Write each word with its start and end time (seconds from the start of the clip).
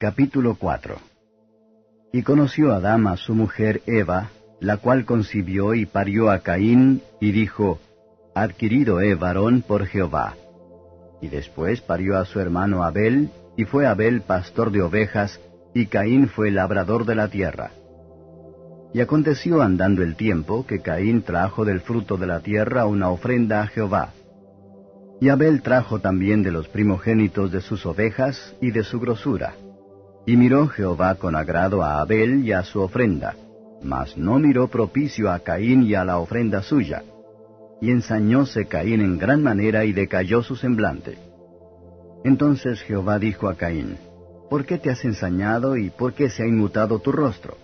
Capítulo 0.00 0.54
4 0.54 0.94
Y 2.12 2.22
conoció 2.22 2.72
Adán 2.72 3.08
a 3.08 3.16
su 3.16 3.34
mujer 3.34 3.82
Eva, 3.84 4.30
la 4.60 4.76
cual 4.76 5.04
concibió 5.04 5.74
y 5.74 5.86
parió 5.86 6.30
a 6.30 6.38
Caín, 6.38 7.02
y 7.20 7.32
dijo, 7.32 7.80
Adquirido 8.32 9.00
he 9.00 9.16
varón 9.16 9.64
por 9.66 9.86
Jehová. 9.86 10.36
Y 11.20 11.26
después 11.26 11.80
parió 11.80 12.16
a 12.16 12.26
su 12.26 12.38
hermano 12.38 12.84
Abel, 12.84 13.30
y 13.56 13.64
fue 13.64 13.88
Abel 13.88 14.20
pastor 14.20 14.70
de 14.70 14.82
ovejas, 14.82 15.40
y 15.74 15.86
Caín 15.86 16.28
fue 16.28 16.52
labrador 16.52 17.04
de 17.04 17.16
la 17.16 17.26
tierra. 17.26 17.72
Y 18.94 19.00
aconteció 19.00 19.62
andando 19.62 20.04
el 20.04 20.14
tiempo 20.14 20.64
que 20.64 20.78
Caín 20.78 21.22
trajo 21.22 21.64
del 21.64 21.80
fruto 21.80 22.16
de 22.16 22.28
la 22.28 22.38
tierra 22.38 22.86
una 22.86 23.10
ofrenda 23.10 23.62
a 23.62 23.66
Jehová. 23.66 24.10
Y 25.20 25.28
Abel 25.28 25.60
trajo 25.60 25.98
también 25.98 26.44
de 26.44 26.52
los 26.52 26.68
primogénitos 26.68 27.50
de 27.50 27.60
sus 27.62 27.84
ovejas 27.84 28.54
y 28.60 28.70
de 28.70 28.84
su 28.84 29.00
grosura. 29.00 29.54
Y 30.28 30.36
miró 30.36 30.68
Jehová 30.68 31.14
con 31.14 31.34
agrado 31.34 31.82
a 31.82 32.02
Abel 32.02 32.44
y 32.44 32.52
a 32.52 32.62
su 32.62 32.82
ofrenda, 32.82 33.34
mas 33.82 34.18
no 34.18 34.38
miró 34.38 34.68
propicio 34.68 35.32
a 35.32 35.38
Caín 35.38 35.84
y 35.84 35.94
a 35.94 36.04
la 36.04 36.18
ofrenda 36.18 36.60
suya. 36.60 37.02
Y 37.80 37.90
ensañóse 37.90 38.66
Caín 38.66 39.00
en 39.00 39.16
gran 39.16 39.42
manera 39.42 39.86
y 39.86 39.94
decayó 39.94 40.42
su 40.42 40.54
semblante. 40.54 41.16
Entonces 42.24 42.82
Jehová 42.82 43.18
dijo 43.18 43.48
a 43.48 43.54
Caín, 43.54 43.96
¿Por 44.50 44.66
qué 44.66 44.76
te 44.76 44.90
has 44.90 45.02
ensañado 45.06 45.78
y 45.78 45.88
por 45.88 46.12
qué 46.12 46.28
se 46.28 46.42
ha 46.42 46.46
inmutado 46.46 46.98
tu 46.98 47.10
rostro? 47.10 47.56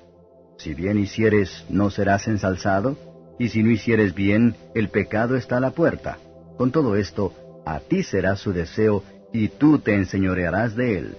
Si 0.56 0.72
bien 0.72 0.96
hicieres, 0.96 1.66
no 1.68 1.90
serás 1.90 2.26
ensalzado, 2.28 2.96
y 3.38 3.50
si 3.50 3.62
no 3.62 3.72
hicieres 3.72 4.14
bien, 4.14 4.56
el 4.74 4.88
pecado 4.88 5.36
está 5.36 5.58
a 5.58 5.60
la 5.60 5.72
puerta. 5.72 6.16
Con 6.56 6.70
todo 6.70 6.96
esto, 6.96 7.34
a 7.66 7.80
ti 7.80 8.02
será 8.02 8.36
su 8.36 8.54
deseo, 8.54 9.02
y 9.34 9.48
tú 9.48 9.80
te 9.80 9.94
enseñorearás 9.94 10.74
de 10.74 10.96
él. 10.96 11.16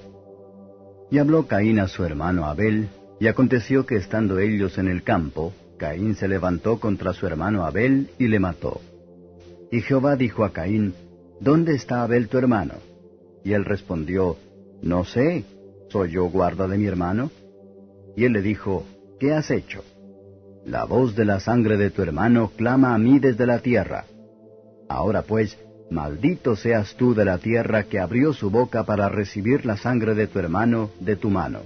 Y 1.12 1.18
habló 1.20 1.48
Caín 1.48 1.80
a 1.80 1.88
su 1.88 2.04
hermano 2.04 2.46
Abel, 2.46 2.90
y 3.20 3.28
aconteció 3.28 3.86
que 3.86 3.96
estando 3.96 4.40
ellos 4.40 4.78
en 4.78 4.88
el 4.88 5.04
campo, 5.04 5.54
Caín 5.78 6.16
se 6.16 6.28
levantó 6.28 6.80
contra 6.80 7.14
su 7.14 7.28
hermano 7.28 7.66
Abel 7.66 8.10
y 8.18 8.28
le 8.28 8.40
mató. 8.40 8.82
Y 9.72 9.82
Jehová 9.82 10.16
dijo 10.16 10.44
a 10.44 10.52
Caín, 10.52 10.94
¿Dónde 11.40 11.76
está 11.76 12.04
Abel 12.04 12.28
tu 12.28 12.38
hermano? 12.38 12.76
Y 13.44 13.54
él 13.54 13.66
respondió, 13.66 14.38
No 14.82 15.04
sé, 15.04 15.44
¿soy 15.90 16.12
yo 16.12 16.26
guarda 16.26 16.68
de 16.68 16.78
mi 16.78 16.86
hermano? 16.86 17.30
Y 18.16 18.24
él 18.24 18.34
le 18.34 18.42
dijo, 18.42 18.86
¿qué 19.20 19.34
has 19.34 19.52
hecho? 19.52 19.84
La 20.66 20.86
voz 20.86 21.16
de 21.16 21.26
la 21.26 21.40
sangre 21.40 21.78
de 21.78 21.92
tu 21.92 22.02
hermano 22.02 22.52
clama 22.56 22.96
a 22.96 22.98
mí 22.98 23.20
desde 23.20 23.46
la 23.46 23.60
tierra. 23.60 24.06
Ahora 24.88 25.24
pues, 25.24 25.58
maldito 25.90 26.56
seas 26.56 26.96
tú 26.96 27.14
de 27.14 27.26
la 27.26 27.38
tierra 27.38 27.84
que 27.84 28.00
abrió 28.00 28.34
su 28.34 28.50
boca 28.50 28.84
para 28.84 29.10
recibir 29.10 29.66
la 29.66 29.78
sangre 29.78 30.16
de 30.16 30.28
tu 30.28 30.40
hermano 30.40 30.92
de 31.00 31.16
tu 31.16 31.30
mano. 31.30 31.62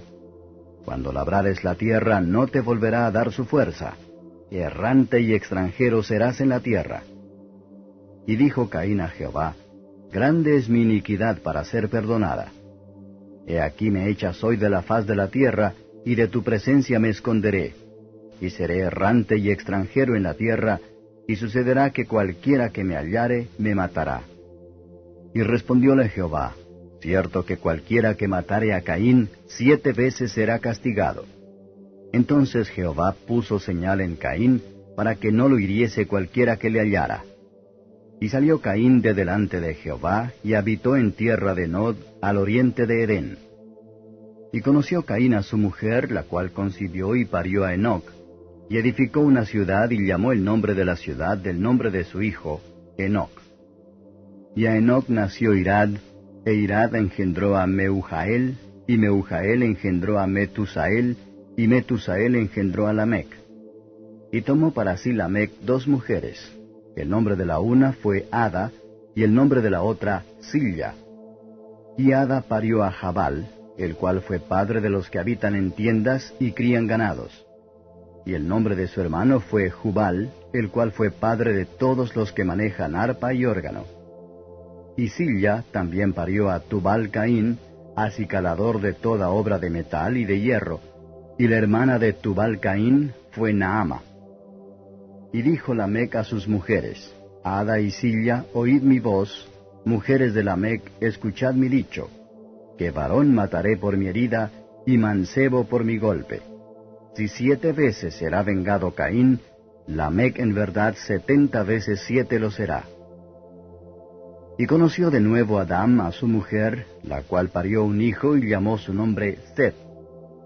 Cuando 0.84 1.12
labrares 1.12 1.64
la 1.64 1.74
tierra 1.74 2.20
no 2.20 2.46
te 2.46 2.60
volverá 2.60 3.06
a 3.06 3.10
dar 3.10 3.32
su 3.32 3.44
fuerza, 3.44 3.94
errante 4.50 5.20
y 5.20 5.32
extranjero 5.34 6.02
serás 6.02 6.40
en 6.40 6.48
la 6.48 6.60
tierra. 6.60 7.02
Y 8.26 8.36
dijo 8.36 8.68
Caín 8.68 9.00
a 9.00 9.08
Jehová, 9.08 9.54
Grande 10.12 10.56
es 10.56 10.68
mi 10.68 10.82
iniquidad 10.82 11.38
para 11.38 11.64
ser 11.64 11.88
perdonada. 11.88 12.48
He 13.46 13.60
aquí 13.60 13.90
me 13.90 14.08
echas 14.08 14.42
hoy 14.42 14.56
de 14.56 14.68
la 14.68 14.82
faz 14.82 15.06
de 15.06 15.14
la 15.14 15.28
tierra, 15.28 15.74
y 16.04 16.14
de 16.14 16.28
tu 16.28 16.42
presencia 16.42 16.98
me 16.98 17.10
esconderé, 17.10 17.74
y 18.40 18.50
seré 18.50 18.78
errante 18.78 19.36
y 19.36 19.50
extranjero 19.50 20.16
en 20.16 20.24
la 20.24 20.34
tierra, 20.34 20.80
y 21.30 21.36
sucederá 21.36 21.90
que 21.90 22.06
cualquiera 22.06 22.70
que 22.70 22.82
me 22.82 22.96
hallare 22.96 23.46
me 23.56 23.72
matará. 23.72 24.22
Y 25.32 25.42
respondióle 25.42 26.08
Jehová, 26.08 26.56
Cierto 27.00 27.44
que 27.46 27.56
cualquiera 27.56 28.16
que 28.16 28.26
matare 28.26 28.74
a 28.74 28.80
Caín 28.80 29.28
siete 29.46 29.92
veces 29.92 30.32
será 30.32 30.58
castigado. 30.58 31.26
Entonces 32.12 32.68
Jehová 32.68 33.14
puso 33.28 33.60
señal 33.60 34.00
en 34.00 34.16
Caín, 34.16 34.60
para 34.96 35.14
que 35.14 35.30
no 35.30 35.48
lo 35.48 35.60
hiriese 35.60 36.08
cualquiera 36.08 36.56
que 36.56 36.68
le 36.68 36.80
hallara. 36.80 37.22
Y 38.20 38.28
salió 38.28 38.60
Caín 38.60 39.00
de 39.00 39.14
delante 39.14 39.60
de 39.60 39.74
Jehová, 39.74 40.32
y 40.42 40.54
habitó 40.54 40.96
en 40.96 41.12
tierra 41.12 41.54
de 41.54 41.68
Nod, 41.68 41.94
al 42.20 42.38
oriente 42.38 42.86
de 42.86 43.04
Edén. 43.04 43.38
Y 44.52 44.62
conoció 44.62 45.04
Caín 45.04 45.34
a 45.34 45.44
su 45.44 45.56
mujer, 45.56 46.10
la 46.10 46.24
cual 46.24 46.50
concibió 46.50 47.14
y 47.14 47.24
parió 47.24 47.64
a 47.64 47.72
Enoc, 47.72 48.19
y 48.70 48.78
edificó 48.78 49.18
una 49.18 49.44
ciudad 49.44 49.90
y 49.90 50.06
llamó 50.06 50.30
el 50.30 50.44
nombre 50.44 50.74
de 50.74 50.84
la 50.84 50.94
ciudad 50.94 51.36
del 51.36 51.60
nombre 51.60 51.90
de 51.90 52.04
su 52.04 52.22
hijo, 52.22 52.60
Enoc. 52.96 53.32
Y 54.54 54.66
a 54.66 54.76
Enoc 54.76 55.08
nació 55.08 55.54
Irad, 55.54 55.88
e 56.44 56.54
Irad 56.54 56.94
engendró 56.94 57.56
a 57.56 57.66
Meujael, 57.66 58.56
y 58.86 58.96
Meujael 58.96 59.64
engendró 59.64 60.20
a 60.20 60.28
Metusael, 60.28 61.16
y 61.56 61.66
Metusael 61.66 62.36
engendró 62.36 62.86
a 62.86 62.92
Lamec. 62.92 63.26
Y 64.30 64.42
tomó 64.42 64.72
para 64.72 64.96
sí 64.98 65.12
Lamec 65.12 65.50
dos 65.62 65.88
mujeres. 65.88 66.38
El 66.94 67.10
nombre 67.10 67.34
de 67.34 67.46
la 67.46 67.58
una 67.58 67.92
fue 67.92 68.28
Ada, 68.30 68.70
y 69.16 69.24
el 69.24 69.34
nombre 69.34 69.62
de 69.62 69.70
la 69.70 69.82
otra 69.82 70.22
Silla. 70.42 70.94
Y 71.98 72.12
Ada 72.12 72.42
parió 72.42 72.84
a 72.84 72.92
Jabal, 72.92 73.48
el 73.78 73.96
cual 73.96 74.20
fue 74.20 74.38
padre 74.38 74.80
de 74.80 74.90
los 74.90 75.10
que 75.10 75.18
habitan 75.18 75.56
en 75.56 75.72
tiendas 75.72 76.32
y 76.38 76.52
crían 76.52 76.86
ganados. 76.86 77.49
Y 78.24 78.34
el 78.34 78.46
nombre 78.46 78.76
de 78.76 78.86
su 78.86 79.00
hermano 79.00 79.40
fue 79.40 79.70
Jubal, 79.70 80.30
el 80.52 80.70
cual 80.70 80.92
fue 80.92 81.10
padre 81.10 81.52
de 81.52 81.64
todos 81.64 82.14
los 82.16 82.32
que 82.32 82.44
manejan 82.44 82.94
arpa 82.94 83.32
y 83.32 83.44
órgano. 83.44 83.84
Y 84.96 85.08
Silla 85.08 85.64
también 85.72 86.12
parió 86.12 86.50
a 86.50 86.60
Tubal 86.60 87.10
Caín, 87.10 87.58
acicalador 87.96 88.80
de 88.80 88.92
toda 88.92 89.30
obra 89.30 89.58
de 89.58 89.70
metal 89.70 90.16
y 90.16 90.24
de 90.24 90.40
hierro, 90.40 90.80
y 91.38 91.48
la 91.48 91.56
hermana 91.56 91.98
de 91.98 92.12
Tubal 92.12 92.60
Caín 92.60 93.12
fue 93.30 93.52
Naama. 93.52 94.02
Y 95.32 95.42
dijo 95.42 95.74
Lamec 95.74 96.16
a 96.16 96.24
sus 96.24 96.48
mujeres, 96.48 97.14
Ada 97.44 97.80
y 97.80 97.90
Silla, 97.90 98.44
oíd 98.52 98.82
mi 98.82 98.98
voz, 98.98 99.48
mujeres 99.84 100.34
de 100.34 100.44
Lamec, 100.44 100.82
escuchad 101.00 101.54
mi 101.54 101.68
dicho 101.68 102.10
que 102.80 102.90
varón 102.92 103.34
mataré 103.34 103.76
por 103.76 103.98
mi 103.98 104.06
herida 104.06 104.50
y 104.86 104.96
mancebo 104.96 105.64
por 105.64 105.84
mi 105.84 105.98
golpe. 105.98 106.40
Si 107.14 107.28
siete 107.28 107.72
veces 107.72 108.14
será 108.14 108.42
vengado 108.42 108.92
Caín, 108.94 109.40
Lamec 109.86 110.38
en 110.38 110.54
verdad 110.54 110.94
setenta 110.94 111.62
veces 111.62 112.02
siete 112.06 112.38
lo 112.38 112.50
será. 112.50 112.84
Y 114.58 114.66
conoció 114.66 115.10
de 115.10 115.20
nuevo 115.20 115.58
Adán 115.58 116.00
a 116.00 116.12
su 116.12 116.28
mujer, 116.28 116.86
la 117.02 117.22
cual 117.22 117.48
parió 117.48 117.82
un 117.82 118.00
hijo 118.00 118.36
y 118.36 118.48
llamó 118.48 118.78
su 118.78 118.94
nombre 118.94 119.38
Seth, 119.56 119.74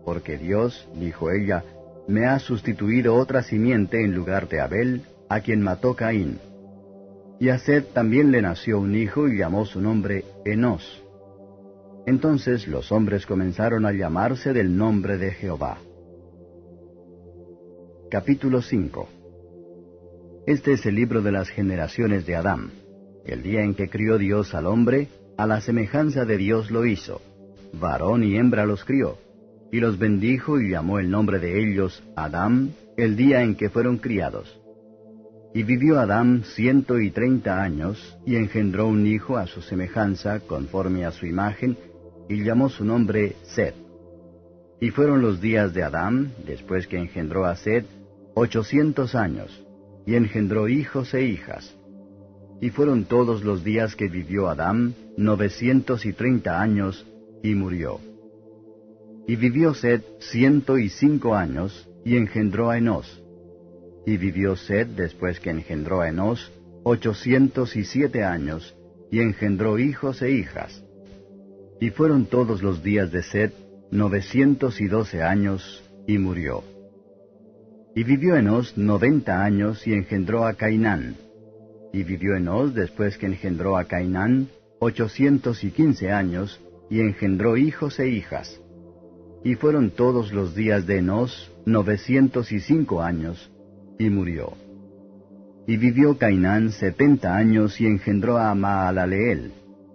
porque 0.05 0.39
Dios, 0.39 0.89
dijo 0.95 1.31
ella, 1.31 1.65
me 2.07 2.27
ha 2.27 2.39
sustituido 2.39 3.15
otra 3.17 3.43
simiente 3.43 4.03
en 4.03 4.15
lugar 4.15 4.49
de 4.49 4.61
Abel, 4.61 5.03
a 5.29 5.41
quien 5.41 5.63
mató 5.63 5.95
Caín. 5.95 6.39
Y 7.41 7.49
a 7.49 7.59
Seth 7.59 7.93
también 7.93 8.31
le 8.31 8.41
nació 8.41 8.79
un 8.79 8.95
hijo 8.95 9.29
y 9.29 9.39
llamó 9.39 9.67
su 9.67 9.81
nombre 9.81 10.25
Enos. 10.45 11.03
Entonces 12.07 12.69
los 12.69 12.93
hombres 12.93 13.27
comenzaron 13.27 13.85
a 13.85 13.93
llamarse 13.93 14.53
del 14.53 14.77
nombre 14.77 15.19
de 15.19 15.33
Jehová. 15.33 15.79
Capítulo 18.15 18.63
5 18.63 19.09
Este 20.47 20.75
es 20.75 20.87
el 20.87 20.95
libro 20.95 21.21
de 21.21 21.33
las 21.33 21.49
generaciones 21.49 22.25
de 22.25 22.37
Adán. 22.37 22.71
El 23.27 23.43
día 23.43 23.65
en 23.65 23.75
que 23.75 23.89
crió 23.89 24.19
Dios 24.19 24.55
al 24.55 24.67
hombre, 24.67 25.09
a 25.37 25.49
la 25.49 25.61
semejanza 25.61 26.25
de 26.25 26.37
Dios 26.37 26.71
lo 26.71 26.87
hizo. 26.87 27.21
Varón 27.73 28.23
y 28.23 28.37
hembra 28.37 28.67
los 28.67 28.85
crió. 28.85 29.19
Y 29.73 29.81
los 29.81 29.99
bendijo 29.99 30.61
y 30.61 30.71
llamó 30.71 31.01
el 31.01 31.11
nombre 31.11 31.41
de 31.41 31.61
ellos 31.61 32.05
Adán, 32.15 32.75
el 32.97 33.17
día 33.17 33.43
en 33.43 33.57
que 33.57 33.69
fueron 33.69 33.97
criados. 33.97 34.61
Y 35.53 35.65
vivió 35.65 35.99
Adán 35.99 36.45
ciento 36.45 37.01
y 37.01 37.11
treinta 37.11 37.61
años, 37.61 38.17
y 38.25 38.37
engendró 38.37 38.87
un 38.87 39.09
hijo 39.09 39.39
a 39.39 39.49
su 39.49 39.61
semejanza, 39.61 40.39
conforme 40.39 41.05
a 41.05 41.11
su 41.11 41.27
imagen, 41.27 41.77
y 42.29 42.45
llamó 42.45 42.69
su 42.69 42.85
nombre 42.85 43.35
Sed. 43.43 43.75
Y 44.81 44.91
fueron 44.91 45.21
los 45.21 45.41
días 45.41 45.75
de 45.75 45.83
Adán, 45.83 46.31
después 46.47 46.87
que 46.87 46.97
engendró 46.97 47.45
a 47.47 47.57
Sed, 47.57 47.85
ochocientos 48.35 49.15
años, 49.15 49.65
y 50.07 50.15
engendró 50.15 50.69
hijos 50.69 51.15
e 51.15 51.25
hijas. 51.25 51.75
Y 52.61 52.71
fueron 52.71 53.05
todos 53.05 53.43
los 53.45 53.65
días 53.65 53.97
que 53.97 54.09
vivió 54.09 54.49
Adán, 54.49 54.95
novecientos 55.17 56.07
y 56.07 56.13
treinta 56.13 56.61
años, 56.61 57.07
y 57.43 57.55
murió. 57.55 58.01
Y 59.27 59.37
vivió 59.37 59.75
Sed 59.75 60.03
ciento 60.19 60.79
y 60.79 60.89
cinco 60.89 61.35
años, 61.35 61.89
y 62.05 62.17
engendró 62.17 62.71
a 62.71 62.79
Enos. 62.79 63.23
Y 64.07 64.17
vivió 64.17 64.57
Sed 64.57 64.89
después 64.89 65.41
que 65.41 65.51
engendró 65.51 66.01
a 66.01 66.09
Enos, 66.09 66.53
ochocientos 66.83 67.77
y 67.77 67.85
siete 67.85 68.25
años, 68.25 68.77
y 69.11 69.21
engendró 69.21 69.79
hijos 69.79 70.21
e 70.23 70.33
hijas. 70.33 70.85
Y 71.81 71.91
fueron 71.91 72.27
todos 72.27 72.63
los 72.63 72.83
días 72.83 73.11
de 73.13 73.23
Sed 73.23 73.53
novecientos 73.91 74.81
y 74.81 74.89
doce 74.89 75.23
años, 75.23 75.83
y 76.07 76.19
murió. 76.19 76.74
Y 77.97 78.03
vivió 78.03 78.37
Enos 78.37 78.77
noventa 78.77 79.45
años 79.45 79.87
y 79.87 79.93
engendró 79.93 80.47
a 80.47 80.55
Cainán. 80.55 81.15
Y 81.93 82.03
vivió 82.03 82.35
Enos 82.35 82.75
después 82.75 83.17
que 83.17 83.27
engendró 83.27 83.77
a 83.77 83.85
Cainán 83.85 84.49
ochocientos 84.81 85.63
y 85.63 85.71
quince 85.71 86.11
años, 86.11 86.61
y 86.91 87.01
engendró 87.01 87.57
hijos 87.57 87.99
e 88.01 88.09
hijas. 88.09 88.61
Y 89.45 89.55
fueron 89.55 89.91
todos 89.91 90.33
los 90.33 90.55
días 90.55 90.87
de 90.87 90.99
Enos 90.99 91.53
novecientos 91.65 92.53
y 92.53 92.61
cinco 92.61 93.01
años, 93.01 93.51
y 93.99 94.11
murió. 94.11 94.53
Y 95.67 95.77
vivió 95.77 96.19
Cainán 96.19 96.73
setenta 96.73 97.37
años 97.37 97.81
y 97.81 97.87
engendró 97.87 98.39
a 98.39 98.55
Maalaleel. 98.55 99.53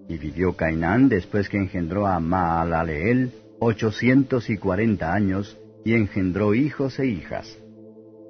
Y 0.07 0.17
vivió 0.17 0.53
Cainán 0.53 1.09
después 1.09 1.49
que 1.49 1.57
engendró 1.57 2.07
a 2.07 2.19
Maalaleel 2.19 3.31
ochocientos 3.59 4.49
y 4.49 4.57
cuarenta 4.57 5.13
años, 5.13 5.57
y 5.83 5.93
engendró 5.93 6.55
hijos 6.55 6.97
e 6.97 7.07
hijas. 7.07 7.59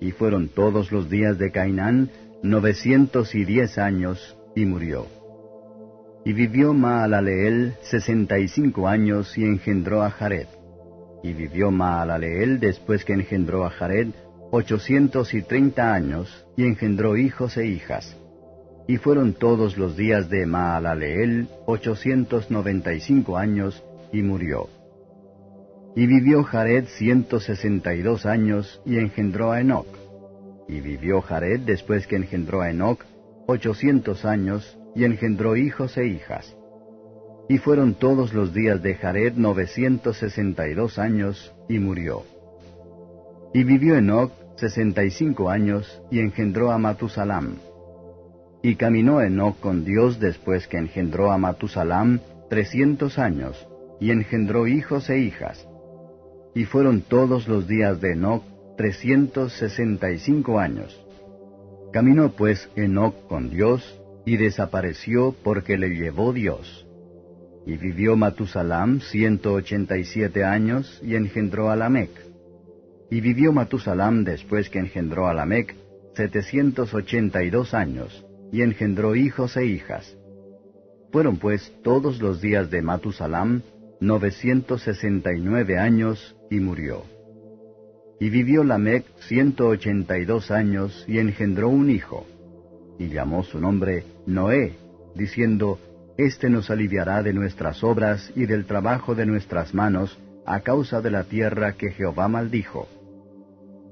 Y 0.01 0.12
fueron 0.12 0.50
todos 0.50 0.92
los 0.92 1.10
días 1.10 1.38
de 1.38 1.51
Cainán 1.51 2.10
novecientos 2.42 3.36
y 3.36 3.44
diez 3.44 3.78
años, 3.78 4.38
y 4.56 4.66
murió. 4.66 5.06
Y 6.25 6.34
vivió 6.34 6.74
Maalaleel 6.74 7.74
sesenta 7.81 8.40
y 8.40 8.48
cinco 8.48 8.88
años, 8.88 9.38
y 9.38 9.44
engendró 9.44 10.04
a 10.04 10.10
Jared. 10.10 10.48
Y 11.24 11.34
vivió 11.34 11.69
Maalaleel 11.69 12.60
después 12.60 13.04
que 13.04 13.13
engendró 13.13 13.66
a 13.66 13.69
Jared 13.69 14.10
ochocientos 14.51 15.34
y 15.34 15.42
treinta 15.42 15.94
años, 15.94 16.45
y 16.56 16.63
engendró 16.63 17.18
hijos 17.18 17.57
e 17.57 17.68
hijas. 17.68 18.16
Y 18.88 18.98
fueron 18.98 19.34
todos 19.34 19.78
los 19.78 19.95
días 19.95 20.30
de 20.30 20.45
Maalaleel 20.45 21.48
ochocientos 21.66 22.50
noventa 22.50 22.94
y 22.94 23.02
cinco 23.02 23.38
años, 23.38 23.84
y 24.12 24.22
murió. 24.22 24.68
Y 25.96 26.06
vivió 26.06 26.44
Jared 26.44 26.86
ciento 26.86 27.40
sesenta 27.40 27.96
y 27.96 28.02
dos 28.02 28.26
años, 28.26 28.82
y 28.86 28.98
engendró 28.98 29.52
a 29.52 29.60
Enoc. 29.60 29.88
Y 30.68 30.82
vivió 30.82 31.22
Jared 31.22 31.62
después 31.62 32.06
que 32.06 32.16
engendró 32.16 32.62
a 32.62 32.70
Enoc 32.70 33.04
ochocientos 33.48 34.24
años, 34.24 34.78
y 34.96 35.06
engendró 35.06 35.56
hijos 35.56 35.98
e 35.98 36.06
hijas. 36.06 36.56
Y 37.48 37.58
fueron 37.58 37.96
todos 37.96 38.34
los 38.34 38.54
días 38.54 38.84
de 38.84 38.94
Jared 38.94 39.34
novecientos 39.34 40.18
sesenta 40.18 40.68
y 40.68 40.76
dos 40.76 41.00
años, 41.00 41.54
y 41.68 41.80
murió. 41.80 42.24
Y 43.56 43.64
vivió 43.64 43.96
Enoc 43.96 44.32
sesenta 44.58 45.04
y 45.04 45.10
cinco 45.10 45.50
años, 45.50 46.04
y 46.12 46.20
engendró 46.20 46.72
a 46.72 46.78
Matusalam. 46.78 47.56
Y 48.62 48.76
caminó 48.76 49.22
Enoc 49.22 49.60
con 49.60 49.84
Dios 49.84 50.20
después 50.20 50.68
que 50.68 50.78
engendró 50.78 51.32
a 51.32 51.40
Matusalam 51.40 52.20
trescientos 52.48 53.18
años, 53.18 53.68
y 54.00 54.12
engendró 54.12 54.68
hijos 54.68 55.10
e 55.10 55.18
hijas 55.18 55.68
y 56.56 56.66
fueron 56.66 57.01
todos 57.01 57.48
los 57.48 57.68
días 57.68 58.01
de 58.01 58.13
Enoc 58.13 58.44
trescientos 58.78 59.54
sesenta 59.54 60.12
y 60.12 60.19
cinco 60.19 60.60
años. 60.60 61.00
Caminó 61.92 62.31
pues 62.31 62.69
Enoc 62.75 63.28
con 63.28 63.50
Dios, 63.50 63.96
y 64.25 64.38
desapareció 64.38 65.34
porque 65.44 65.78
le 65.78 65.90
llevó 65.90 66.34
Dios. 66.34 66.86
Y 67.66 67.78
vivió 67.78 68.16
Matusalam 68.16 69.00
ciento 69.00 69.54
ochenta 69.54 69.98
y 69.98 70.06
siete 70.06 70.44
años, 70.44 71.00
y 71.04 71.16
engendró 71.16 71.72
a 71.72 71.75
Lamec. 71.75 72.12
Y 73.10 73.22
vivió 73.22 73.52
Matusalam 73.52 74.24
después 74.24 74.69
que 74.69 74.80
engendró 74.80 75.28
a 75.28 75.34
Lamec 75.34 75.75
setecientos 76.16 76.94
ochenta 76.94 77.44
y 77.44 77.50
dos 77.50 77.74
años, 77.74 78.25
y 78.52 78.62
engendró 78.62 79.16
hijos 79.16 79.57
e 79.57 79.66
hijas. 79.66 80.16
Fueron 81.12 81.38
pues 81.38 81.74
todos 81.84 82.22
los 82.22 82.40
días 82.40 82.69
de 82.69 82.81
Matusalam 82.81 83.62
novecientos 84.00 84.84
sesenta 84.84 85.34
y 85.34 85.42
nueve 85.42 85.78
años, 85.78 86.36
y 86.50 86.60
murió. 86.60 87.04
Y 88.19 88.30
vivió 88.30 88.63
Lamec 88.63 89.06
ciento 89.28 89.68
ochenta 89.68 90.18
y 90.18 90.25
dos 90.25 90.51
años, 90.51 91.06
y 91.07 91.19
engendró 91.19 91.69
un 91.69 91.90
hijo, 91.90 92.25
y 92.98 93.07
llamó 93.07 93.44
su 93.44 93.60
nombre 93.60 94.04
Noé, 94.25 94.74
diciendo, 95.16 95.80
Este 96.18 96.50
nos 96.50 96.69
aliviará 96.69 97.24
de 97.24 97.34
nuestras 97.34 97.84
obras 97.84 98.31
y 98.36 98.46
del 98.46 98.66
trabajo 98.66 99.16
de 99.16 99.25
nuestras 99.25 99.74
manos, 99.74 100.19
a 100.46 100.62
causa 100.62 101.01
de 101.01 101.12
la 101.12 101.24
tierra 101.24 101.74
que 101.74 101.92
Jehová 101.92 102.28
maldijo. 102.28 102.88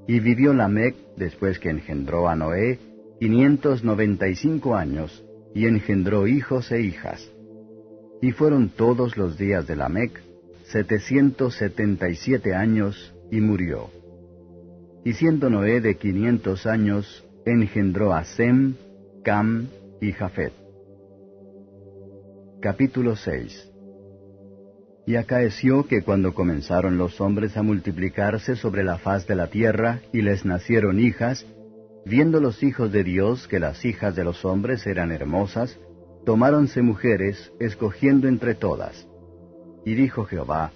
Y 0.07 0.19
vivió 0.19 0.53
Lamec, 0.53 0.95
después 1.15 1.59
que 1.59 1.69
engendró 1.69 2.27
a 2.27 2.35
Noé, 2.35 2.79
quinientos 3.19 3.83
noventa 3.83 4.27
y 4.27 4.35
cinco 4.35 4.75
años, 4.75 5.23
y 5.53 5.65
engendró 5.67 6.27
hijos 6.27 6.71
e 6.71 6.81
hijas. 6.81 7.31
Y 8.21 8.31
fueron 8.31 8.69
todos 8.69 9.15
los 9.15 9.37
días 9.37 9.67
de 9.67 9.75
Lamec 9.75 10.26
setecientos 10.71 11.55
setenta 11.55 12.09
y 12.09 12.15
siete 12.15 12.53
años, 12.53 13.13
y 13.31 13.41
murió. 13.41 13.89
Y 15.05 15.13
siendo 15.13 15.49
Noé 15.49 15.79
de 15.81 15.95
quinientos 15.95 16.65
años, 16.65 17.25
engendró 17.45 18.13
a 18.13 18.23
Sem, 18.25 18.75
Cam 19.23 19.67
y 20.01 20.11
Jafet. 20.11 20.53
Capítulo 22.61 23.15
6 23.15 23.71
Y 25.05 25.15
acaeció 25.15 25.87
que 25.87 26.01
cuando 26.01 26.33
comenzaron 26.33 26.97
los 26.97 27.21
hombres 27.21 27.55
a 27.55 27.63
multiplicarse 27.63 28.55
sobre 28.55 28.83
la 28.83 28.97
faz 28.97 29.27
de 29.27 29.35
la 29.35 29.47
tierra, 29.47 30.01
y 30.11 30.21
les 30.21 30.43
nacieron 30.43 30.99
hijas, 30.99 31.45
viendo 32.05 32.41
los 32.41 32.61
hijos 32.63 32.91
de 32.91 33.03
Dios 33.03 33.47
que 33.47 33.59
las 33.59 33.85
hijas 33.85 34.15
de 34.15 34.23
los 34.25 34.43
hombres 34.43 34.85
eran 34.85 35.11
hermosas, 35.11 35.77
tomáronse 36.25 36.81
mujeres, 36.81 37.53
escogiendo 37.59 38.27
entre 38.27 38.55
todas. 38.55 39.07
Y 39.87 39.95
dijo 39.95 40.25
Jehová, 40.25 40.73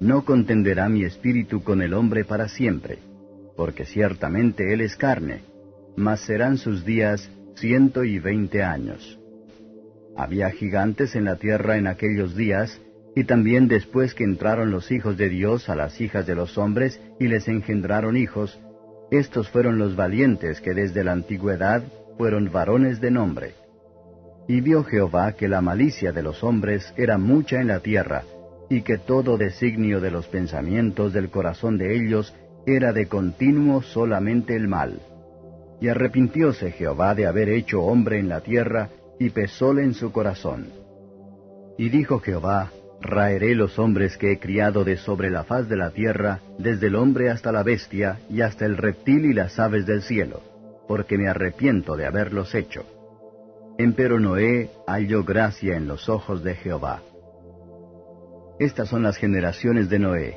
No 0.00 0.26
contenderá 0.26 0.90
mi 0.90 1.02
espíritu 1.02 1.62
con 1.62 1.80
el 1.80 1.94
hombre 1.94 2.26
para 2.26 2.46
siempre, 2.46 2.98
porque 3.56 3.86
ciertamente 3.86 4.74
él 4.74 4.82
es 4.82 4.96
carne, 4.96 5.40
mas 5.96 6.20
serán 6.20 6.58
sus 6.58 6.84
días 6.84 7.30
ciento 7.54 8.04
y 8.04 8.18
veinte 8.18 8.62
años. 8.62 9.18
Había 10.14 10.50
gigantes 10.50 11.16
en 11.16 11.24
la 11.24 11.36
tierra 11.36 11.78
en 11.78 11.86
aquellos 11.86 12.36
días, 12.36 12.82
y 13.16 13.24
también 13.24 13.66
después 13.66 14.12
que 14.12 14.24
entraron 14.24 14.70
los 14.70 14.92
hijos 14.92 15.16
de 15.16 15.30
Dios 15.30 15.70
a 15.70 15.74
las 15.74 15.98
hijas 15.98 16.26
de 16.26 16.34
los 16.34 16.58
hombres 16.58 17.00
y 17.18 17.28
les 17.28 17.48
engendraron 17.48 18.14
hijos, 18.18 18.60
estos 19.10 19.48
fueron 19.48 19.78
los 19.78 19.96
valientes 19.96 20.60
que 20.60 20.74
desde 20.74 21.02
la 21.02 21.12
antigüedad 21.12 21.82
fueron 22.18 22.52
varones 22.52 23.00
de 23.00 23.10
nombre. 23.10 23.54
Y 24.48 24.60
vio 24.60 24.84
Jehová 24.84 25.32
que 25.32 25.48
la 25.48 25.62
malicia 25.62 26.12
de 26.12 26.22
los 26.22 26.44
hombres 26.44 26.92
era 26.98 27.16
mucha 27.16 27.58
en 27.58 27.68
la 27.68 27.80
tierra, 27.80 28.22
y 28.70 28.82
que 28.82 28.98
todo 28.98 29.36
designio 29.36 30.00
de 30.00 30.12
los 30.12 30.28
pensamientos 30.28 31.12
del 31.12 31.28
corazón 31.28 31.76
de 31.76 31.96
ellos 31.96 32.32
era 32.66 32.92
de 32.92 33.08
continuo 33.08 33.82
solamente 33.82 34.54
el 34.54 34.68
mal. 34.68 35.00
Y 35.80 35.88
arrepintióse 35.88 36.70
Jehová 36.70 37.16
de 37.16 37.26
haber 37.26 37.48
hecho 37.48 37.82
hombre 37.82 38.20
en 38.20 38.28
la 38.28 38.40
tierra, 38.40 38.88
y 39.18 39.30
pesóle 39.30 39.82
en 39.82 39.94
su 39.94 40.12
corazón. 40.12 40.68
Y 41.76 41.88
dijo 41.88 42.20
Jehová, 42.20 42.70
Raeré 43.02 43.54
los 43.54 43.78
hombres 43.78 44.16
que 44.16 44.32
he 44.32 44.38
criado 44.38 44.84
de 44.84 44.98
sobre 44.98 45.30
la 45.30 45.44
faz 45.44 45.68
de 45.68 45.76
la 45.76 45.90
tierra, 45.90 46.40
desde 46.58 46.88
el 46.88 46.94
hombre 46.94 47.30
hasta 47.30 47.50
la 47.50 47.62
bestia, 47.62 48.20
y 48.28 48.42
hasta 48.42 48.66
el 48.66 48.76
reptil 48.76 49.24
y 49.24 49.32
las 49.32 49.58
aves 49.58 49.84
del 49.86 50.02
cielo, 50.02 50.42
porque 50.86 51.18
me 51.18 51.28
arrepiento 51.28 51.96
de 51.96 52.06
haberlos 52.06 52.54
hecho. 52.54 52.84
Empero 53.78 54.20
Noé 54.20 54.70
halló 54.86 55.24
gracia 55.24 55.76
en 55.76 55.88
los 55.88 56.08
ojos 56.10 56.44
de 56.44 56.54
Jehová. 56.54 57.00
Estas 58.60 58.90
son 58.90 59.02
las 59.02 59.16
generaciones 59.16 59.88
de 59.88 59.98
Noé. 59.98 60.36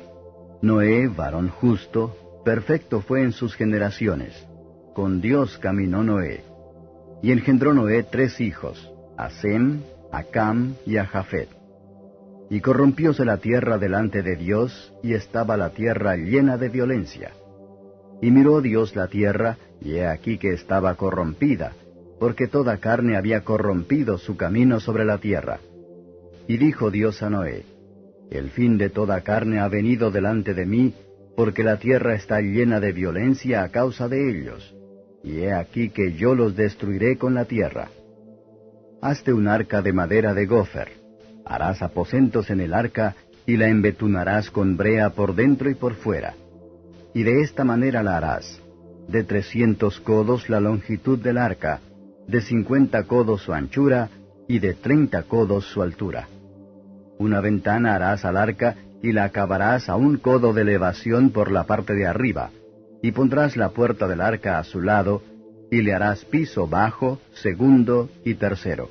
Noé, 0.62 1.08
varón 1.08 1.50
justo, 1.50 2.40
perfecto 2.42 3.02
fue 3.02 3.22
en 3.22 3.32
sus 3.32 3.54
generaciones. 3.54 4.32
Con 4.94 5.20
Dios 5.20 5.58
caminó 5.58 6.02
Noé. 6.02 6.42
Y 7.22 7.32
engendró 7.32 7.74
Noé 7.74 8.02
tres 8.02 8.40
hijos, 8.40 8.90
a 9.18 9.28
Sem, 9.28 9.82
a 10.10 10.22
Cam 10.22 10.74
y 10.86 10.96
a 10.96 11.04
Jafet. 11.04 11.50
Y 12.48 12.62
corrompióse 12.62 13.26
la 13.26 13.36
tierra 13.36 13.76
delante 13.76 14.22
de 14.22 14.36
Dios, 14.36 14.94
y 15.02 15.12
estaba 15.12 15.58
la 15.58 15.74
tierra 15.74 16.16
llena 16.16 16.56
de 16.56 16.70
violencia. 16.70 17.32
Y 18.22 18.30
miró 18.30 18.62
Dios 18.62 18.96
la 18.96 19.08
tierra, 19.08 19.58
y 19.82 19.96
he 19.96 20.06
aquí 20.06 20.38
que 20.38 20.54
estaba 20.54 20.94
corrompida, 20.94 21.72
porque 22.18 22.46
toda 22.46 22.78
carne 22.78 23.18
había 23.18 23.44
corrompido 23.44 24.16
su 24.16 24.38
camino 24.38 24.80
sobre 24.80 25.04
la 25.04 25.18
tierra. 25.18 25.58
Y 26.48 26.56
dijo 26.56 26.90
Dios 26.90 27.22
a 27.22 27.28
Noé, 27.28 27.73
El 28.34 28.50
fin 28.50 28.78
de 28.78 28.90
toda 28.90 29.20
carne 29.20 29.60
ha 29.60 29.68
venido 29.68 30.10
delante 30.10 30.54
de 30.54 30.66
mí, 30.66 30.92
porque 31.36 31.62
la 31.62 31.76
tierra 31.76 32.16
está 32.16 32.40
llena 32.40 32.80
de 32.80 32.90
violencia 32.90 33.62
a 33.62 33.68
causa 33.68 34.08
de 34.08 34.28
ellos, 34.28 34.74
y 35.22 35.38
he 35.38 35.52
aquí 35.52 35.90
que 35.90 36.14
yo 36.14 36.34
los 36.34 36.56
destruiré 36.56 37.16
con 37.16 37.34
la 37.34 37.44
tierra. 37.44 37.90
hazte 39.00 39.32
un 39.32 39.46
arca 39.46 39.82
de 39.82 39.92
madera 39.92 40.34
de 40.34 40.46
gofer. 40.46 40.88
Harás 41.44 41.80
aposentos 41.80 42.50
en 42.50 42.60
el 42.60 42.74
arca 42.74 43.14
y 43.46 43.56
la 43.56 43.68
embetunarás 43.68 44.50
con 44.50 44.76
brea 44.76 45.10
por 45.10 45.36
dentro 45.36 45.70
y 45.70 45.74
por 45.76 45.94
fuera. 45.94 46.34
Y 47.14 47.22
de 47.22 47.40
esta 47.42 47.62
manera 47.62 48.02
la 48.02 48.16
harás. 48.16 48.60
De 49.06 49.22
trescientos 49.22 50.00
codos 50.00 50.48
la 50.48 50.58
longitud 50.58 51.20
del 51.20 51.38
arca, 51.38 51.80
de 52.26 52.40
cincuenta 52.40 53.04
codos 53.04 53.42
su 53.42 53.52
anchura 53.52 54.08
y 54.48 54.58
de 54.58 54.74
treinta 54.74 55.22
codos 55.22 55.66
su 55.66 55.82
altura. 55.82 56.26
Una 57.24 57.40
ventana 57.40 57.94
harás 57.94 58.26
al 58.26 58.36
arca 58.36 58.76
y 59.02 59.12
la 59.12 59.24
acabarás 59.24 59.88
a 59.88 59.96
un 59.96 60.18
codo 60.18 60.52
de 60.52 60.60
elevación 60.60 61.30
por 61.30 61.50
la 61.50 61.64
parte 61.64 61.94
de 61.94 62.06
arriba, 62.06 62.50
y 63.00 63.12
pondrás 63.12 63.56
la 63.56 63.70
puerta 63.70 64.06
del 64.06 64.20
arca 64.20 64.58
a 64.58 64.64
su 64.64 64.82
lado, 64.82 65.22
y 65.70 65.80
le 65.80 65.94
harás 65.94 66.26
piso 66.26 66.66
bajo, 66.66 67.18
segundo 67.32 68.10
y 68.26 68.34
tercero. 68.34 68.90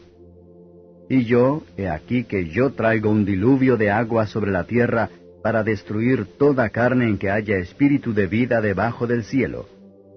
Y 1.09 1.25
yo, 1.25 1.61
he 1.77 1.87
aquí 1.87 2.23
que 2.23 2.49
yo 2.49 2.71
traigo 2.71 3.11
un 3.11 3.23
diluvio 3.23 3.77
de 3.77 3.91
agua 3.91 4.25
sobre 4.25 4.49
la 4.49 4.63
tierra 4.63 5.11
para 5.43 5.63
destruir 5.63 6.25
toda 6.39 6.69
carne 6.69 7.05
en 7.05 7.19
que 7.19 7.29
haya 7.29 7.57
espíritu 7.57 8.15
de 8.15 8.25
vida 8.25 8.61
debajo 8.61 9.05
del 9.05 9.25
cielo. 9.25 9.67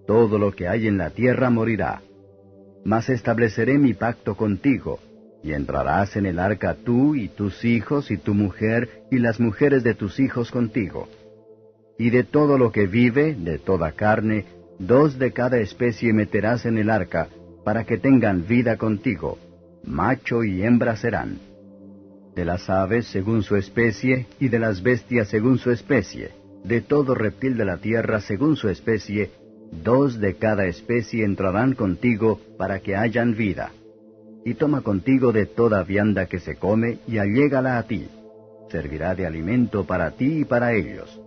Todo 0.07 0.39
lo 0.39 0.53
que 0.53 0.69
hay 0.69 0.87
en 0.87 0.97
la 0.97 1.11
tierra 1.11 1.51
morirá. 1.51 2.01
Mas 2.83 3.11
estableceré 3.11 3.77
mi 3.77 3.93
pacto 3.93 4.37
contigo, 4.37 5.01
y 5.43 5.53
entrarás 5.53 6.17
en 6.17 6.27
el 6.27 6.39
arca 6.39 6.75
tú 6.75 7.15
y 7.15 7.29
tus 7.29 7.65
hijos 7.65 8.11
y 8.11 8.17
tu 8.17 8.35
mujer 8.35 9.05
y 9.11 9.19
las 9.19 9.39
mujeres 9.41 9.85
de 9.85 9.95
tus 9.95 10.19
hijos 10.19 10.51
contigo. 10.51 11.09
Y 11.99 12.11
de 12.11 12.25
todo 12.25 12.59
lo 12.59 12.73
que 12.73 12.87
vive, 12.87 13.35
de 13.35 13.59
toda 13.59 13.93
carne, 13.93 14.45
dos 14.79 15.19
de 15.19 15.33
cada 15.33 15.59
especie 15.59 16.13
meterás 16.13 16.67
en 16.67 16.79
el 16.79 16.91
arca, 16.91 17.29
para 17.65 17.85
que 17.85 17.97
tengan 17.97 18.47
vida 18.47 18.77
contigo, 18.77 19.39
macho 19.85 20.45
y 20.45 20.63
hembra 20.63 20.97
serán. 20.97 21.39
De 22.35 22.45
las 22.45 22.69
aves 22.69 23.07
según 23.07 23.43
su 23.43 23.57
especie, 23.57 24.27
y 24.39 24.49
de 24.49 24.59
las 24.59 24.83
bestias 24.83 25.29
según 25.29 25.59
su 25.59 25.71
especie, 25.71 26.31
de 26.65 26.81
todo 26.83 27.15
reptil 27.15 27.57
de 27.57 27.65
la 27.65 27.79
tierra 27.79 28.21
según 28.21 28.57
su 28.57 28.69
especie, 28.69 29.31
dos 29.73 30.21
de 30.21 30.35
cada 30.35 30.67
especie 30.67 31.25
entrarán 31.25 31.75
contigo 31.75 32.41
para 32.59 32.81
que 32.81 32.95
hayan 32.95 33.35
vida 33.37 33.71
y 34.47 34.55
toma 34.55 34.83
contigo 34.83 35.33
de 35.33 35.45
toda 35.45 35.83
vianda 35.83 36.27
que 36.27 36.39
se 36.39 36.55
come 36.55 37.01
y 37.09 37.19
allégala 37.19 37.79
a 37.79 37.83
ti. 37.83 38.09
Servirá 38.71 39.17
de 39.17 39.27
alimento 39.27 39.85
para 39.85 40.13
ti 40.13 40.43
y 40.43 40.45
para 40.45 40.73
ellos. 40.73 41.21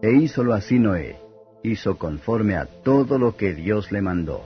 E 0.00 0.10
hízolo 0.10 0.54
así 0.54 0.78
Noé, 0.78 1.18
hizo 1.62 1.98
conforme 1.98 2.56
a 2.56 2.64
todo 2.82 3.18
lo 3.18 3.36
que 3.36 3.52
Dios 3.52 3.92
le 3.92 4.00
mandó. 4.00 4.40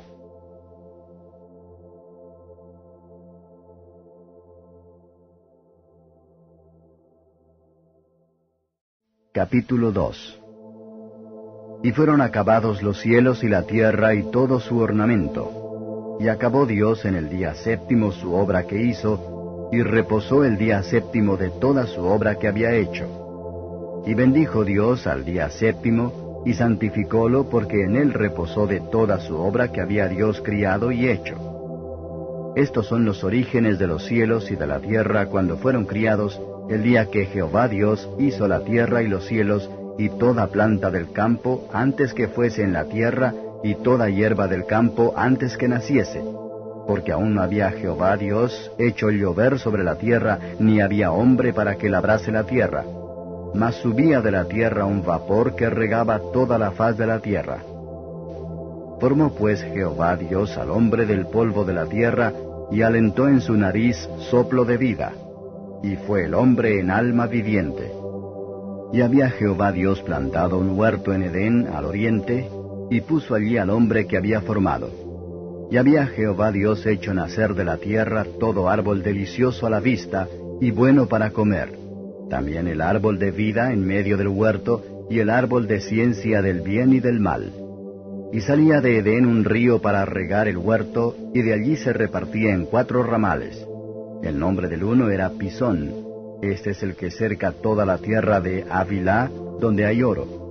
Capítulo 9.32 9.92
2 9.92 10.40
Y 11.84 11.92
fueron 11.92 12.22
acabados 12.22 12.82
los 12.82 13.00
cielos 13.00 13.44
y 13.44 13.48
la 13.48 13.68
tierra 13.68 14.14
y 14.14 14.24
todo 14.32 14.58
su 14.58 14.78
ornamento 14.78 15.67
y 16.20 16.28
acabó 16.28 16.66
Dios 16.66 17.04
en 17.04 17.14
el 17.14 17.28
día 17.28 17.54
séptimo 17.54 18.12
su 18.12 18.34
obra 18.34 18.66
que 18.66 18.80
hizo, 18.80 19.68
y 19.72 19.82
reposó 19.82 20.44
el 20.44 20.56
día 20.56 20.82
séptimo 20.82 21.36
de 21.36 21.50
toda 21.50 21.86
su 21.86 22.02
obra 22.02 22.36
que 22.36 22.48
había 22.48 22.74
hecho. 22.74 24.02
Y 24.06 24.14
bendijo 24.14 24.64
Dios 24.64 25.06
al 25.06 25.24
día 25.24 25.50
séptimo, 25.50 26.42
y 26.44 26.54
santificólo 26.54 27.48
porque 27.48 27.82
en 27.84 27.96
él 27.96 28.12
reposó 28.14 28.66
de 28.66 28.80
toda 28.80 29.20
su 29.20 29.36
obra 29.36 29.70
que 29.70 29.80
había 29.80 30.08
Dios 30.08 30.40
criado 30.40 30.90
y 30.90 31.08
hecho. 31.08 32.52
Estos 32.56 32.86
son 32.86 33.04
los 33.04 33.22
orígenes 33.22 33.78
de 33.78 33.86
los 33.86 34.04
cielos 34.06 34.50
y 34.50 34.56
de 34.56 34.66
la 34.66 34.80
tierra 34.80 35.26
cuando 35.26 35.58
fueron 35.58 35.84
criados, 35.84 36.40
el 36.68 36.82
día 36.82 37.06
que 37.06 37.26
Jehová 37.26 37.68
Dios 37.68 38.08
hizo 38.18 38.48
la 38.48 38.60
tierra 38.60 39.02
y 39.02 39.08
los 39.08 39.26
cielos, 39.26 39.70
y 39.98 40.08
toda 40.10 40.46
planta 40.46 40.90
del 40.90 41.12
campo 41.12 41.68
antes 41.72 42.14
que 42.14 42.28
fuese 42.28 42.62
en 42.62 42.72
la 42.72 42.84
tierra, 42.84 43.34
y 43.62 43.74
toda 43.76 44.08
hierba 44.08 44.46
del 44.46 44.66
campo 44.66 45.14
antes 45.16 45.56
que 45.56 45.68
naciese, 45.68 46.22
porque 46.86 47.12
aún 47.12 47.34
no 47.34 47.42
había 47.42 47.70
Jehová 47.70 48.16
Dios 48.16 48.70
hecho 48.78 49.10
llover 49.10 49.58
sobre 49.58 49.84
la 49.84 49.96
tierra, 49.96 50.38
ni 50.58 50.80
había 50.80 51.12
hombre 51.12 51.52
para 51.52 51.76
que 51.76 51.88
labrase 51.88 52.32
la 52.32 52.44
tierra. 52.44 52.84
Mas 53.54 53.76
subía 53.76 54.20
de 54.20 54.30
la 54.30 54.44
tierra 54.44 54.84
un 54.84 55.04
vapor 55.04 55.54
que 55.54 55.68
regaba 55.68 56.20
toda 56.32 56.58
la 56.58 56.70
faz 56.70 56.96
de 56.96 57.06
la 57.06 57.18
tierra. 57.20 57.58
Formó 59.00 59.34
pues 59.34 59.62
Jehová 59.62 60.16
Dios 60.16 60.56
al 60.56 60.70
hombre 60.70 61.06
del 61.06 61.26
polvo 61.26 61.64
de 61.64 61.74
la 61.74 61.86
tierra, 61.86 62.32
y 62.70 62.82
alentó 62.82 63.28
en 63.28 63.40
su 63.40 63.54
nariz 63.54 63.96
soplo 64.30 64.64
de 64.64 64.76
vida, 64.76 65.12
y 65.82 65.96
fue 65.96 66.24
el 66.24 66.34
hombre 66.34 66.80
en 66.80 66.90
alma 66.90 67.26
viviente. 67.26 67.90
Y 68.92 69.00
había 69.02 69.30
Jehová 69.30 69.72
Dios 69.72 70.02
plantado 70.02 70.58
un 70.58 70.78
huerto 70.78 71.12
en 71.12 71.22
Edén 71.22 71.68
al 71.68 71.84
oriente, 71.84 72.48
y 72.90 73.00
puso 73.02 73.34
allí 73.34 73.56
al 73.56 73.70
hombre 73.70 74.06
que 74.06 74.16
había 74.16 74.40
formado. 74.40 75.68
Y 75.70 75.76
había 75.76 76.06
Jehová 76.06 76.50
Dios 76.50 76.86
hecho 76.86 77.12
nacer 77.12 77.54
de 77.54 77.64
la 77.64 77.76
tierra 77.76 78.24
todo 78.40 78.68
árbol 78.68 79.02
delicioso 79.02 79.66
a 79.66 79.70
la 79.70 79.80
vista 79.80 80.28
y 80.60 80.70
bueno 80.70 81.06
para 81.06 81.30
comer, 81.30 81.72
también 82.30 82.66
el 82.68 82.80
árbol 82.80 83.18
de 83.18 83.30
vida 83.30 83.72
en 83.72 83.86
medio 83.86 84.16
del 84.16 84.28
huerto 84.28 85.06
y 85.10 85.18
el 85.20 85.30
árbol 85.30 85.66
de 85.66 85.80
ciencia 85.80 86.42
del 86.42 86.62
bien 86.62 86.92
y 86.92 87.00
del 87.00 87.20
mal. 87.20 87.52
Y 88.32 88.40
salía 88.40 88.80
de 88.80 88.98
Edén 88.98 89.26
un 89.26 89.44
río 89.44 89.80
para 89.80 90.04
regar 90.04 90.48
el 90.48 90.58
huerto, 90.58 91.16
y 91.32 91.40
de 91.40 91.54
allí 91.54 91.76
se 91.76 91.94
repartía 91.94 92.52
en 92.52 92.66
cuatro 92.66 93.02
ramales. 93.02 93.66
El 94.22 94.38
nombre 94.38 94.68
del 94.68 94.84
uno 94.84 95.08
era 95.08 95.30
Pisón, 95.30 95.94
este 96.42 96.70
es 96.70 96.82
el 96.82 96.94
que 96.94 97.10
cerca 97.10 97.52
toda 97.52 97.86
la 97.86 97.96
tierra 97.96 98.40
de 98.40 98.66
Avilá, 98.68 99.30
donde 99.60 99.86
hay 99.86 100.02
oro 100.02 100.47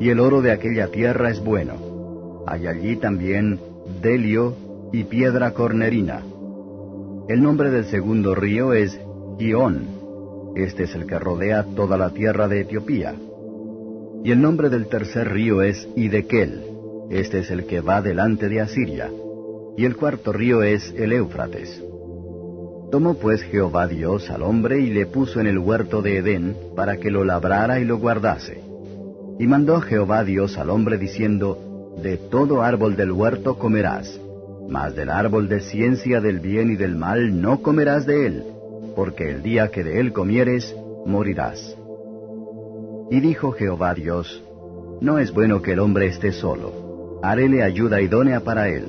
y 0.00 0.08
el 0.10 0.20
oro 0.20 0.42
de 0.42 0.52
aquella 0.52 0.88
tierra 0.88 1.30
es 1.30 1.42
bueno. 1.42 2.42
Hay 2.46 2.66
allí 2.66 2.96
también 2.96 3.60
delio 4.02 4.54
y 4.92 5.04
piedra 5.04 5.52
cornerina. 5.52 6.22
El 7.28 7.42
nombre 7.42 7.70
del 7.70 7.86
segundo 7.86 8.34
río 8.34 8.72
es 8.72 8.98
Gion. 9.38 9.86
Este 10.56 10.84
es 10.84 10.94
el 10.94 11.06
que 11.06 11.18
rodea 11.18 11.64
toda 11.74 11.96
la 11.96 12.10
tierra 12.10 12.48
de 12.48 12.60
Etiopía. 12.60 13.14
Y 14.22 14.30
el 14.30 14.40
nombre 14.40 14.68
del 14.68 14.86
tercer 14.86 15.32
río 15.32 15.62
es 15.62 15.88
Idekel. 15.96 16.62
Este 17.10 17.40
es 17.40 17.50
el 17.50 17.66
que 17.66 17.80
va 17.80 18.02
delante 18.02 18.48
de 18.48 18.60
Asiria. 18.60 19.10
Y 19.76 19.84
el 19.84 19.96
cuarto 19.96 20.32
río 20.32 20.62
es 20.62 20.94
el 20.96 21.12
Éufrates. 21.12 21.82
Tomó 22.90 23.14
pues 23.14 23.42
Jehová 23.42 23.88
Dios 23.88 24.30
al 24.30 24.42
hombre 24.42 24.80
y 24.80 24.90
le 24.90 25.06
puso 25.06 25.40
en 25.40 25.46
el 25.46 25.58
huerto 25.58 26.00
de 26.00 26.18
Edén 26.18 26.56
para 26.76 26.98
que 26.98 27.10
lo 27.10 27.24
labrara 27.24 27.80
y 27.80 27.84
lo 27.84 27.98
guardase. 27.98 28.73
Y 29.38 29.46
mandó 29.46 29.80
Jehová 29.80 30.24
Dios 30.24 30.56
al 30.58 30.70
hombre 30.70 30.98
diciendo, 30.98 31.94
De 32.02 32.16
todo 32.16 32.62
árbol 32.62 32.96
del 32.96 33.12
huerto 33.12 33.58
comerás, 33.58 34.20
mas 34.68 34.94
del 34.94 35.10
árbol 35.10 35.48
de 35.48 35.60
ciencia 35.60 36.20
del 36.20 36.40
bien 36.40 36.70
y 36.72 36.76
del 36.76 36.96
mal 36.96 37.40
no 37.40 37.60
comerás 37.60 38.06
de 38.06 38.26
él, 38.26 38.44
porque 38.94 39.30
el 39.30 39.42
día 39.42 39.70
que 39.70 39.82
de 39.82 40.00
él 40.00 40.12
comieres, 40.12 40.74
morirás. 41.04 41.76
Y 43.10 43.20
dijo 43.20 43.52
Jehová 43.52 43.94
Dios, 43.94 44.42
No 45.00 45.18
es 45.18 45.32
bueno 45.32 45.62
que 45.62 45.72
el 45.72 45.80
hombre 45.80 46.06
esté 46.06 46.32
solo, 46.32 47.20
haréle 47.22 47.62
ayuda 47.62 48.00
idónea 48.00 48.40
para 48.40 48.68
él. 48.68 48.84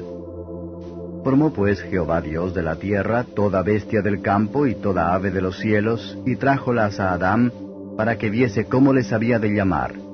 Formó 1.23 1.51
pues 1.51 1.81
Jehová 1.81 2.21
Dios 2.21 2.53
de 2.53 2.61
la 2.61 2.75
tierra 2.75 3.25
toda 3.35 3.63
bestia 3.63 4.03
del 4.03 4.21
campo 4.21 4.67
y 4.67 4.75
toda 4.75 5.15
ave 5.15 5.31
de 5.31 5.41
los 5.41 5.57
cielos, 5.57 6.17
y 6.23 6.35
trájolas 6.35 6.99
a 6.99 7.13
Adán, 7.13 7.51
para 7.97 8.17
que 8.17 8.29
viese 8.29 8.65
cómo 8.65 8.93
les 8.93 9.11
había 9.11 9.39
de 9.39 9.49
llamar. 9.49 10.04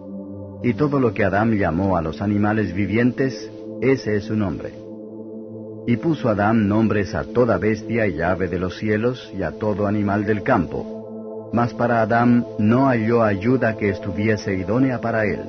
Y 0.64 0.74
todo 0.76 1.00
lo 1.00 1.14
que 1.14 1.24
Adán 1.24 1.58
llamó 1.58 1.98
a 1.98 2.02
los 2.02 2.22
animales 2.22 2.74
vivientes, 2.74 3.52
ese 3.82 4.18
es 4.18 4.26
su 4.26 4.36
nombre. 4.36 4.74
Y 5.88 5.98
puso 5.98 6.30
Adán 6.30 6.68
nombres 6.68 7.16
a 7.16 7.24
toda 7.24 7.58
bestia 7.58 8.06
y 8.06 8.22
ave 8.22 8.48
de 8.48 8.60
los 8.60 8.78
cielos 8.78 9.32
y 9.36 9.42
a 9.42 9.52
todo 9.52 9.88
animal 9.88 10.26
del 10.26 10.44
campo. 10.44 11.50
Mas 11.54 11.74
para 11.74 12.02
Adán 12.02 12.46
no 12.60 12.86
halló 12.86 13.24
ayuda 13.24 13.76
que 13.76 13.90
estuviese 13.90 14.54
idónea 14.54 15.02
para 15.02 15.26
él. 15.26 15.42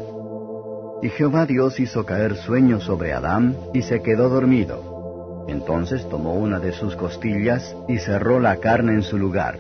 Y 1.03 1.11
Jehová 1.11 1.45
Dios 1.45 1.79
hizo 1.79 2.07
caer 2.07 2.37
sueño 2.37 2.81
sobre 2.81 3.13
Adán 3.13 3.57
y 3.75 3.83
se 3.83 4.01
quedó 4.01 4.31
dormido. 4.31 5.45
Entonces 5.49 6.09
tomó 6.09 6.35
una 6.35 6.59
de 6.59 6.73
sus 6.73 6.97
costillas 6.97 7.77
y 7.89 7.99
cerró 7.99 8.41
la 8.41 8.57
carne 8.57 8.95
en 8.95 9.03
su 9.03 9.19
lugar. 9.19 9.59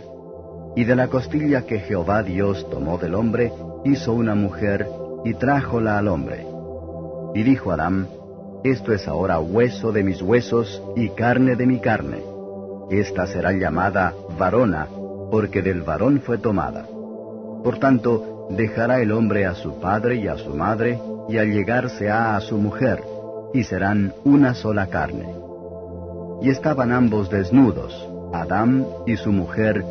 Y 0.76 0.84
de 0.84 0.96
la 0.96 1.08
costilla 1.08 1.66
que 1.66 1.80
Jehová 1.80 2.22
Dios 2.22 2.68
tomó 2.70 2.96
del 2.96 3.14
hombre, 3.14 3.52
hizo 3.84 4.14
una 4.14 4.34
mujer 4.34 4.86
y 5.24 5.34
trájola 5.34 5.98
al 5.98 6.08
hombre. 6.08 6.46
Y 7.34 7.42
dijo 7.42 7.72
Adán, 7.72 8.08
Esto 8.64 8.92
es 8.92 9.08
ahora 9.08 9.40
hueso 9.40 9.92
de 9.92 10.02
mis 10.02 10.20
huesos 10.22 10.82
y 10.96 11.08
carne 11.10 11.56
de 11.56 11.66
mi 11.66 11.80
carne. 11.80 12.22
Esta 12.90 13.26
será 13.26 13.52
llamada 13.52 14.12
varona, 14.38 14.86
porque 15.30 15.62
del 15.62 15.82
varón 15.82 16.20
fue 16.20 16.38
tomada. 16.38 16.86
Por 17.64 17.78
tanto, 17.78 18.48
dejará 18.50 19.00
el 19.00 19.12
hombre 19.12 19.46
a 19.46 19.54
su 19.54 19.80
padre 19.80 20.16
y 20.16 20.28
a 20.28 20.36
su 20.36 20.54
madre, 20.54 20.98
y 21.28 21.38
allegarse 21.38 22.10
a 22.10 22.38
su 22.40 22.58
mujer, 22.58 23.02
y 23.54 23.64
serán 23.64 24.12
una 24.24 24.54
sola 24.54 24.88
carne. 24.88 25.26
Y 26.42 26.50
estaban 26.50 26.92
ambos 26.92 27.30
desnudos, 27.30 28.08
Adán 28.32 28.86
y 29.06 29.16
su 29.16 29.30
mujer, 29.30 29.84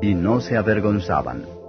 y 0.00 0.14
no 0.14 0.40
se 0.40 0.56
avergonzaban. 0.56 1.59